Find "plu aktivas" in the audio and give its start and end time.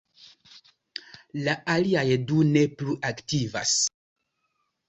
2.81-3.79